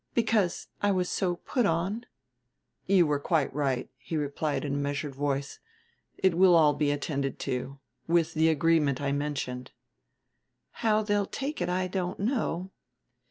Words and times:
because 0.15 0.65
I 0.81 0.89
was 0.89 1.09
so 1.09 1.35
put 1.35 1.63
on?" 1.67 2.07
"You 2.87 3.05
were 3.05 3.19
quite 3.19 3.53
right," 3.53 3.87
he 3.99 4.17
replied 4.17 4.65
in 4.65 4.73
a 4.73 4.77
measured 4.77 5.13
voice; 5.13 5.59
"it 6.17 6.35
will 6.35 6.55
all 6.55 6.73
be 6.73 6.89
attended 6.89 7.37
to. 7.41 7.77
With 8.07 8.33
the 8.33 8.49
agreement 8.49 8.99
I 8.99 9.11
mentioned." 9.11 9.69
"How 10.81 11.03
they'll 11.03 11.27
take 11.27 11.61
it 11.61 11.69
I 11.69 11.85
don't 11.85 12.19
know." 12.19 12.71